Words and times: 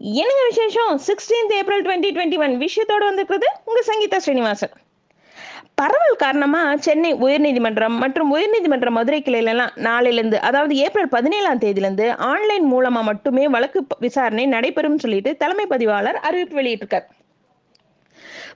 என்னங்க 0.00 0.42
விசேஷம்? 0.48 0.90
Sixteenth 1.06 1.52
April 1.60 1.82
twenty 1.84 2.10
twenty 2.16 2.38
one 2.44 2.52
விஷயத்தோடு 2.64 3.04
வந்திருக்கிறது 3.08 3.48
உங்கள் 3.64 3.86
சங்கீதா 3.88 4.18
ஸ்ரீனிவாசன். 4.24 4.74
பரவல் 5.80 6.20
காரணமாக 6.22 6.76
சென்னை 6.76 7.10
உயர்நீதிமன்றம் 7.14 7.96
மற்றும் 8.02 8.30
உயர்நீதிமன்ற 8.34 8.88
மதுரை 8.98 9.20
கிளையிலலாம் 9.26 9.74
நாளையிலேருந்து 9.86 10.38
அதாவது 10.48 10.74
ஏப்ரல் 10.84 11.12
பதினேழாம் 11.16 11.62
தேதியிலேருந்து 11.64 12.06
ஆன்லைன் 12.30 12.66
மூலமாக 12.72 13.08
மட்டுமே 13.10 13.48
வழக்கு 13.48 13.82
விசாரணை 14.06 14.46
நடைபெறும் 14.46 14.98
சொல்லிட்டு 14.98 15.32
தலைமை 15.36 15.66
பதிவாளர் 15.66 16.20
அறிவிப்பு 16.28 16.56
வெளியிட்டிருக்கார். 16.60 17.06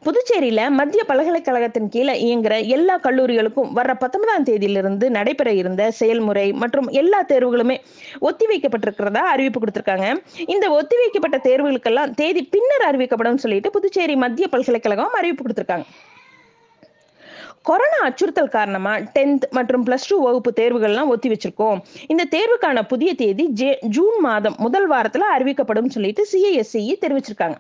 புதுச்சேரியில 0.05 0.71
மத்திய 0.71 1.05
பல்கலைக்கழகத்தின் 1.05 1.89
கீழே 1.89 2.15
இயங்குற 2.27 2.67
எல்லா 2.67 2.99
கல்லூரிகளுக்கும் 2.99 3.71
வர்ற 3.77 3.95
பத்தொன்பதாம் 3.95 4.45
தேதியிலிருந்து 4.45 5.09
நடைபெற 5.09 5.53
இருந்த 5.53 5.91
செயல்முறை 5.91 6.53
மற்றும் 6.53 6.89
எல்லா 6.89 7.23
தேர்வுகளுமே 7.23 7.77
ஒத்திவைக்கப்பட்டிருக்கிறதா 8.21 9.23
அறிவிப்பு 9.35 9.61
கொடுத்திருக்காங்க. 9.61 10.07
இந்த 10.47 10.71
ஒத்திவைக்கப்பட்ட 10.71 11.41
தேர்வுகளுக்கெல்லாம் 11.49 12.15
தேதி 12.15 12.43
பின்னர் 12.45 12.87
அறிவிக்கப்படும் 12.91 13.43
சொல்லிட்டு 13.45 13.71
புதுச்சேரி 13.71 14.17
மத்திய 14.17 14.49
பல்கலைக்கழகம் 14.49 15.13
அறிவிப்பு 15.13 15.45
கொடுத்திருக்காங்க. 15.45 15.87
கொரோனா 17.63 17.99
அச்சுறுத்தல் 18.03 18.49
காரணமா 18.49 18.97
டென்த் 18.97 19.45
மற்றும் 19.51 19.87
பிளஸ் 19.87 20.09
டூ 20.09 20.17
வகுப்பு 20.25 20.53
தேர்வுகள்லாம் 20.61 21.07
ஒத்தி 21.07 21.29
வச்சிருக்கோம். 21.29 21.79
இந்த 22.07 22.25
தேர்வுக்கான 22.31 22.83
புதிய 22.89 23.15
தேதி 23.15 23.45
ஜே 23.49 23.79
ஜூன் 23.81 24.21
மாதம் 24.21 24.55
முதல் 24.59 24.91
வாரத்துல 24.91 25.29
அறிவிக்கப்படும் 25.39 25.89
சொல்லிட்டு 25.89 26.27
சிஐஎஸ்சிஇ 26.33 26.95
தெரிவிச்சிருக்காங்க. 27.05 27.57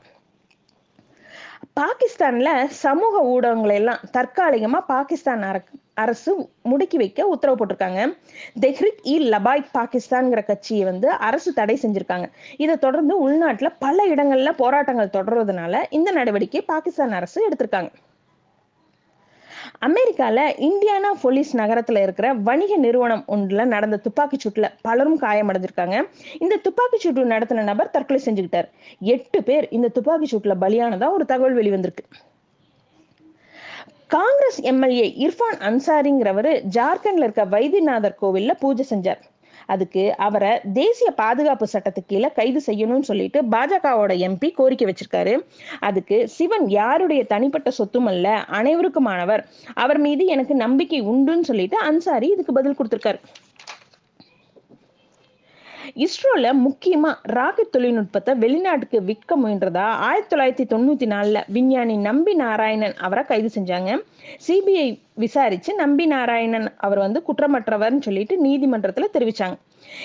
பாகிஸ்தான்ல 1.81 2.67
சமூக 2.67 3.23
ஊடகங்களை 3.23 3.73
எல்லாம் 3.73 3.99
தற்காலிகமா 4.13 4.81
பாகிஸ்தான் 4.87 5.43
அரக்- 5.43 5.81
அரசு 5.95 6.51
முடக்கி 6.65 6.97
வைக்க 6.97 7.27
உத்தரவு 7.27 7.67
போட்டிருக்காங்க. 7.67 8.17
தெஹ்ரிக் 8.61 9.01
இ 9.05 9.31
லபாய் 9.31 9.67
பாகிஸ்தான்ங்கிற 9.79 10.45
கட்சியை 10.45 10.85
வந்து 10.85 11.11
அரசு 11.11 11.53
தடை 11.53 11.79
செஞ்சிருக்காங்க. 11.83 12.31
இதை 12.57 12.77
தொடர்ந்து 12.77 13.31
உள்நாட்டுல 13.31 13.75
பல 13.79 14.07
இடங்கள்ல 14.07 14.53
போராட்டங்கள் 14.53 15.09
தொடர்றதுனால 15.09 15.85
இந்த 15.91 16.11
நடவடிக்கை 16.11 16.61
பாகிஸ்தான் 16.61 17.13
அரசு 17.13 17.49
எடுத்திருக்காங்க. 17.49 17.93
அமெரிக்காவில் 19.79 20.55
இந்தியானா 20.69 21.11
போலீஸ் 21.21 21.55
நகரத்தில் 21.55 21.97
இருக்கிற 21.97 22.33
வணிக 22.33 22.77
நிறுவனம் 22.77 23.25
ஒன்றில் 23.27 23.65
நடந்த 23.67 23.97
துப்பாக்கி 23.97 24.37
சூட்டுல 24.37 24.69
பலரும் 24.81 25.21
காயமடைஞ்சிருக்காங்க. 25.21 26.03
இந்த 26.39 26.57
துப்பாக்கி 26.57 26.99
சூட்டு 27.03 27.23
நடத்தின 27.35 27.63
நபர் 27.63 27.91
தற்கொலை 27.91 28.23
செஞ்சுக்கிட்டார். 28.25 28.69
எட்டு 28.99 29.43
பேர் 29.43 29.69
இந்த 29.69 29.89
துப்பாக்கி 29.89 30.37
சூட்டில் 30.37 30.61
பலியானதா 30.61 31.11
ஒரு 31.11 31.25
தகவல் 31.25 31.57
வெளிவந்திருக்கு. 31.57 32.07
காங்கிரஸ் 34.07 34.61
எம்எல்ஏ 34.61 35.15
இர்ஃபான் 35.19 35.61
அன்சாரிங்கிறவர் 35.69 36.51
ஜார்க்கண்ட்ல 36.79 37.27
இருக்க 37.29 37.45
வைத்தியநாதர் 37.45 38.19
கோவில்ல 38.23 38.55
பூஜை 38.61 38.99
செஞ்சார். 38.99 39.23
அதுக்கு 39.75 40.05
அவரை 40.27 40.53
தேசிய 40.81 41.09
பாதுகாப்பு 41.21 41.67
சட்டத்துக்கு 41.73 42.11
கீழே 42.13 42.29
கைது 42.39 42.61
செய்யணும்னு 42.67 43.09
சொல்லிட்டு 43.11 43.41
பாஜகவோட 43.55 44.13
எம்பி 44.29 44.51
கோரிக்கை 44.59 44.87
வச்சிருக்காரு. 44.89 45.35
அதுக்கு 45.89 46.19
சிவன் 46.37 46.67
யாருடைய 46.79 47.23
தனிப்பட்ட 47.33 47.71
சொத்தும் 47.79 48.11
அல்ல 48.13 48.29
அனைவருக்குமானவர். 48.59 49.45
அவர் 49.85 50.01
மீது 50.07 50.25
எனக்கு 50.35 50.57
நம்பிக்கை 50.65 51.01
உண்டுன்னு 51.13 51.49
சொல்லிட்டு 51.51 51.79
அன்சாரி 51.91 52.29
இதுக்கு 52.35 52.53
பதில் 52.59 52.79
கொடுத்திருக்காரு. 52.79 53.21
இஸ்ரோல 55.97 56.51
முக்கியமா 56.65 57.15
ராக்கெட் 57.23 57.71
தொழில்நுட்பத்தை 57.71 58.35
வெளிநாட்டுக்கு 58.35 59.03
விற்க 59.03 59.37
முயன்றதா? 59.37 59.85
ஆயிரத்தி 60.07 60.37
தொள்ளாயிரத்தி 60.37 60.67
தொண்ணூத்தி 60.73 61.07
நாலுல 61.13 61.43
விஞ்ஞானி 61.49 61.97
நம்பி 61.97 62.35
நாராயணன் 62.35 62.95
அவரை 62.97 63.25
கைது 63.25 63.61
செஞ்சாங்க. 63.61 64.03
சிபிஐ 64.49 64.99
விசாரிச்சு 65.15 65.75
நம்பி 65.75 66.07
நாராயணன் 66.07 66.73
அவர் 66.77 66.99
வந்து 66.99 67.23
குற்றமற்றவர்னு 67.29 68.01
சொல்லிட்டு 68.01 68.45
நீதிமன்றத்துல 68.45 69.05
தெரிவிச்சாங்க. 69.13 69.57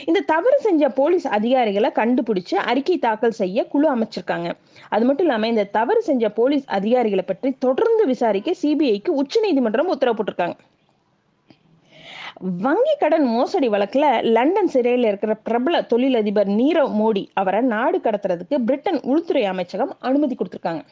இந்த 0.05 0.19
தவறு 0.19 0.57
செஞ்ச 0.59 0.89
போலீஸ் 0.89 1.27
அதிகாரிகளை 1.27 1.89
கண்டுபிடிச்சு 1.95 2.55
அறிக்கை 2.55 2.97
தாக்கல் 2.97 3.31
செய்ய 3.31 3.65
குழு 3.65 3.95
அமைச்சிருக்காங்க. 3.95 4.51
அது 4.89 5.05
மட்டும் 5.05 5.25
இல்லாம 5.25 5.47
இந்த 5.47 5.63
தவறு 5.63 6.01
செஞ்ச 6.01 6.29
போலீஸ் 6.29 6.65
அதிகாரிகளை 6.65 7.23
பற்றி 7.27 7.55
தொடர்ந்து 7.59 8.05
விசாரிக்க 8.05 8.53
சிபிஐக்கு 8.61 9.07
உச்சநீதிமன்றம் 9.07 9.87
உத்தரவு 9.87 10.23
போட்டிருக்காங்க. 10.23 10.57
வங்கி 12.41 12.93
கடன் 12.99 13.25
மோசடி 13.25 13.67
வழக்குல 13.69 14.05
லண்டன் 14.35 14.67
சிறையில் 14.67 15.03
இருக்கிற 15.03 15.33
பிரபல 15.33 15.81
தொழிலதிபர் 15.81 16.47
நீரவ் 16.47 16.91
மோடி 16.99 17.23
அவரை 17.33 17.61
நாடு 17.61 17.97
கடத்துறதுக்கு 17.97 18.57
பிரிட்டன் 18.65 18.99
உள்துறை 19.03 19.43
அமைச்சகம் 19.45 19.95
அனுமதி 19.99 20.35
கொடுத்துருக்காங்க. 20.35 20.83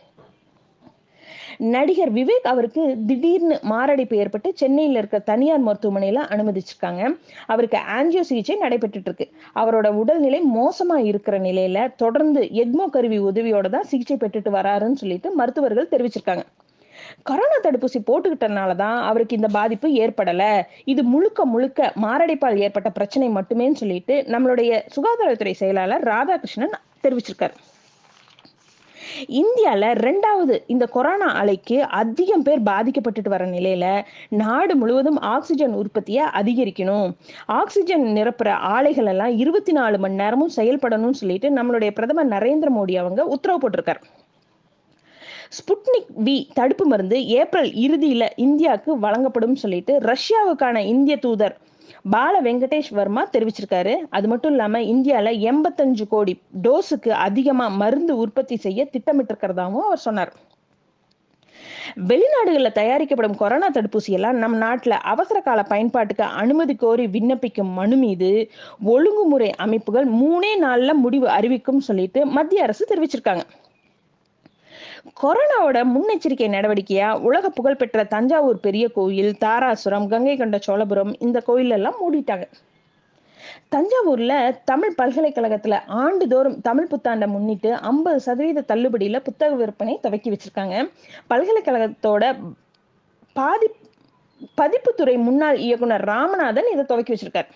நடிகர் 1.73 2.11
விவேக் 2.11 2.49
அவருக்கு 2.51 2.97
திடீர்னு 3.05 3.59
மாரடைப்பு 3.63 4.17
ஏற்பட்டு 4.17 4.51
சென்னையில் 4.55 4.95
இருக்க 4.95 5.19
தனியார் 5.19 5.63
மருத்துவமனையில 5.67 6.25
அனுமதிச்சிருக்காங்க. 6.33 7.03
அவருக்கு 7.45 7.79
ஆன்ஜியோ 7.97 8.19
சிகிச்சை 8.19 8.57
நடைபெற்றுட்டு 8.61 9.09
இருக்கு. 9.11 9.27
அவரோட 9.55 9.87
உடல்நிலை 9.93 10.41
மோசமா 10.57 10.97
இருக்கிற 11.03 11.39
நிலையில 11.39 11.95
தொடர்ந்து 11.95 12.43
எக்மோ 12.63 12.87
கருவி 12.87 13.19
உதவியோட 13.19 13.69
தான் 13.69 13.89
சிகிச்சை 13.93 14.17
பெற்றுட்டு 14.17 14.51
வராருன்னு 14.59 15.01
சொல்லிட்டு 15.03 15.35
மருத்துவர்கள் 15.35 15.93
தெரிவிச்சிருக்காங்க. 15.95 16.45
கொரோனா 17.23 17.57
தடுப்பூசி 17.63 18.01
போட்டுக்கிட்டனால 18.09 18.75
தான் 18.75 19.03
அவருக்கு 19.03 19.35
இந்த 19.35 19.47
பாதிப்பு 19.47 19.89
ஏற்படல. 19.89 20.61
இது 20.85 21.03
முழுக்க 21.03 21.45
முழுக்க 21.45 21.91
மாரடைப்பால் 22.01 22.57
ஏற்பட்ட 22.57 22.89
பிரச்சனை 22.89 23.29
மட்டுமேன்னு 23.29 23.81
சொல்லிட்டு 23.83 24.23
நம்மளுடைய 24.27 24.81
சுகாதாரத்துறை 24.95 25.51
செயலாளர் 25.51 26.03
ராதாகிருஷ்ணன் 26.03 26.75
தெரிவிச்சிருக்காரு. 27.03 27.55
இந்தியால 29.41 29.89
ரெண்டாவது 30.05 30.55
இந்த 30.67 30.85
கொரோனா 30.85 31.27
அலைக்கு 31.41 31.79
அதிகம் 31.79 32.41
பேர் 32.41 32.61
பாதிக்கப்பட்டுட்டு 32.61 33.29
வர 33.29 33.45
நிலையில 33.45 33.85
நாடு 34.29 34.75
முழுவதும் 34.75 35.19
ஆக்சிஜன் 35.19 35.73
உற்பத்தியை 35.73 36.25
அதிகரிக்கணும். 36.33 37.09
ஆக்சிஜன் 37.45 38.03
நிரப்புற 38.03 38.49
ஆலைகள் 38.49 39.05
எல்லாம் 39.05 39.37
இருபத்தி 39.37 39.71
நாலு 39.71 39.97
மணி 39.97 40.13
நேரமும் 40.13 40.55
செயல்படணும்னு 40.55 41.21
சொல்லிட்டு 41.21 41.49
நம்மளுடைய 41.49 41.91
பிரதமர் 41.91 42.27
நரேந்திர 42.27 42.71
மோடி 42.77 42.95
அவங்க 42.95 43.23
உத்தரவு 43.25 43.61
போட்டிருக்காரு. 43.63 44.01
ஸ்புட்னிக் 45.49 46.09
வி 46.25 46.47
தடுப்பு 46.53 46.85
மருந்து 46.85 47.25
ஏப்ரல் 47.25 47.69
இறுதியில 47.69 48.27
இந்தியாவுக்கு 48.35 48.99
வழங்கப்படும் 48.99 49.55
சொல்லிட்டு 49.55 49.99
ரஷ்யாவுக்கான 49.99 50.77
இந்திய 50.77 51.17
தூதர் 51.17 51.57
பால 52.09 52.41
வெங்கடேஷ் 52.41 52.89
வர்மா 52.89 53.27
தெரிவிச்சிருக்காரு. 53.27 53.95
அது 54.09 54.27
மட்டும் 54.27 54.51
இல்லாம 54.51 54.79
இந்தியால 54.79 55.31
எண்பத்தஞ்சு 55.49 56.07
கோடி 56.07 56.41
டோஸுக்கு 56.63 57.09
அதிகமா 57.09 57.67
மருந்து 57.67 58.17
உற்பத்தி 58.17 58.55
செய்ய 58.55 58.89
திட்டமிட்டிருக்கிறதாவும் 58.91 59.85
அவர் 59.89 59.97
சொன்னார். 59.97 60.33
வெளிநாடுகளில் 62.09 62.71
தயாரிக்கப்படும் 62.71 63.35
கொரோனா 63.35 63.69
தடுப்பூசி 63.69 64.11
எல்லாம் 64.11 64.35
நம் 64.35 64.61
நாட்டுல 64.61 64.89
அவசர 64.89 65.39
கால 65.39 65.63
பயன்பாட்டுக்கு 65.63 66.23
அனுமதி 66.23 66.75
கோரி 66.75 67.05
விண்ணப்பிக்கும் 67.07 67.73
மனு 67.73 67.95
மீது 67.95 68.49
ஒழுங்குமுறை 68.83 69.51
அமைப்புகள் 69.51 70.07
மூணே 70.11 70.51
நாள்ல 70.61 70.93
முடிவு 70.93 71.29
அறிவிக்கும் 71.29 71.79
சொல்லிட்டு 71.79 72.25
மத்திய 72.25 72.63
அரசு 72.63 72.87
தெரிவிச்சிருக்காங்க. 72.89 73.41
கொரோனாவோட 75.21 75.79
முன்னெச்சரிக்கை 75.95 76.47
நடவடிக்கையா 76.49 77.09
உலக 77.19 77.49
புகழ்பெற்ற 77.49 78.03
தஞ்சாவூர் 78.03 78.59
பெரிய 78.59 78.85
கோயில் 78.89 79.35
தாராசுரம் 79.39 80.07
கங்கை 80.07 80.37
கொண்ட 80.37 80.59
சோழபுரம் 80.67 81.13
இந்த 81.19 81.39
கோயில் 81.41 81.69
எல்லாம் 81.69 81.97
மூடிட்டாங்க. 82.01 82.45
தஞ்சாவூர்ல 83.69 84.33
தமிழ் 84.65 84.95
பல்கலைக்கழகத்துல 84.97 85.75
ஆண்டுதோறும் 85.87 86.61
தமிழ் 86.61 86.89
புத்தாண்டை 86.91 87.27
முன்னிட்டு 87.27 87.73
ஐம்பது 87.73 88.19
சதவீத 88.19 88.65
தள்ளுபடியில 88.67 89.19
புத்தக 89.19 89.55
விற்பனை 89.55 89.99
துவக்கி 90.01 90.31
வச்சிருக்காங்க. 90.31 90.75
பல்கலைக்கழகத்தோட 91.29 92.23
பாதி 93.33 93.67
பதிப்புத்துறை 94.61 95.17
முன்னாள் 95.17 95.57
இயக்குனர் 95.57 96.05
ராமநாதன் 96.05 96.71
இதை 96.71 96.85
துவக்கி 96.85 97.13
வச்சிருக்காரு. 97.13 97.49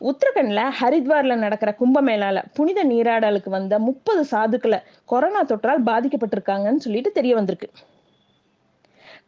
உத்தரகண்ட்ல 0.00 0.62
ஹரித்வார்ல 0.80 1.34
நடக்கிற 1.34 1.76
கும்பமேளால 1.80 2.42
புனித 2.54 2.84
நீராடலுக்கு 2.84 3.50
வந்த 3.50 3.78
முப்பது 3.78 4.24
சாதுக்களை 4.30 4.78
கொரோனா 5.04 5.42
தொற்றால் 5.44 5.82
பாதிக்கப்பட்டிருக்காங்கன்னு 5.84 6.76
சொல்லிட்டு 6.76 7.12
தெரிய 7.12 7.34
வந்திருக்கு. 7.34 7.70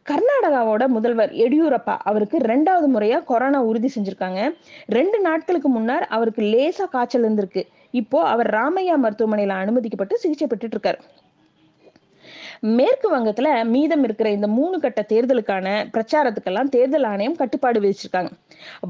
கர்நாடகாவோட 0.09 0.87
முதல்வர் 0.87 1.31
எடியூரப்பா 1.31 1.97
அவருக்கு 1.97 2.37
ரெண்டாவது 2.37 2.87
முறையா 2.95 3.23
கொரோனா 3.23 3.61
உறுதி 3.61 3.91
செஞ்சிருக்காங்க. 3.95 4.55
ரெண்டு 4.85 5.19
நாட்களுக்கு 5.19 5.69
முன்னர் 5.69 6.07
அவருக்கு 6.07 6.41
லேசா 6.41 6.85
காய்ச்சல் 6.89 7.23
இருந்திருக்கு. 7.23 7.63
இப்போ 7.91 8.23
அவர் 8.23 8.49
ராமையா 8.49 8.95
மருத்துவமனையில 9.03 9.47
அனுமதிக்கப்பட்டு 9.47 10.17
சிகிச்சை 10.17 10.47
பெற்றுட்டு 10.47 10.77
இருக்காரு. 10.77 10.99
மேற்கு 12.61 13.17
வங்கத்துல 13.17 13.65
மீதம் 13.65 14.03
இருக்கிற 14.03 14.29
இந்த 14.29 14.47
மூணு 14.47 14.79
கட்ட 14.79 15.05
தேர்தலுக்கான 15.09 15.67
பிரச்சாரத்துக்கெல்லாம் 15.93 16.69
தேர்தல் 16.69 17.03
ஆணையம் 17.03 17.35
கட்டுப்பாடு 17.35 17.79
விதிச்சிருக்காங்க. 17.79 18.29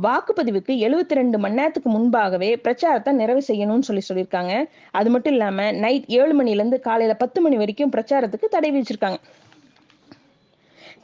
வாக்குப்பதிவுக்கு 0.03 0.73
எழுபத்தி 0.87 1.13
ரெண்டு 1.13 1.37
மணி 1.37 1.53
நேரத்துக்கு 1.53 1.89
முன்பாகவே 1.89 2.57
பிரச்சாரத்தை 2.57 3.13
நிறைவு 3.13 3.41
செய்யணும்னு 3.47 3.79
சொல்லி 3.79 4.03
சொல்லியிருக்காங்க. 4.09 4.65
அது 4.91 5.09
மட்டும் 5.09 5.33
இல்லாம 5.33 5.71
நைட் 5.71 6.03
ஏழு 6.07 6.43
மணில 6.43 6.61
இருந்து 6.61 6.79
காலையில 6.79 7.13
பத்து 7.13 7.41
மணி 7.41 7.57
வரைக்கும் 7.57 7.91
பிரச்சாரத்துக்கு 7.91 8.47
தடை 8.49 8.71
விதிச்சிருக்காங்க. 8.71 9.19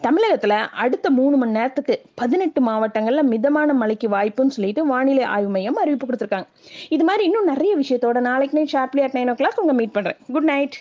தமிழகத்துல 0.02 0.54
அடுத்த 0.54 1.10
மூணு 1.10 1.38
மணி 1.38 1.52
நேரத்துக்கு 1.52 2.02
பதினெட்டு 2.14 2.62
மாவட்டங்கள்ல 2.68 3.22
மிதமான 3.24 3.74
மழைக்கு 3.74 4.10
வாய்ப்புன்னு 4.10 4.56
சொல்லிட்டு 4.58 4.86
வானிலை 4.86 5.24
ஆய்வு 5.24 5.50
மையம் 5.50 5.76
அறிவிப்பு 5.76 6.08
கொடுத்திருக்காங்க. 6.08 6.46
இது 6.90 7.04
மாதிரி 7.04 7.24
இன்னும் 7.24 7.46
நிறைய 7.46 7.78
விஷயத்தோட 7.78 8.20
நாளைக்கு 8.20 8.58
night 8.58 8.74
sharply 8.74 9.02
at 9.02 9.12
nine 9.12 9.30
o'clock 9.42 9.60
உங்க 9.60 9.74
மீட் 9.74 9.92
பண்றேன். 9.92 10.16
Good 10.32 10.44
night 10.44 10.78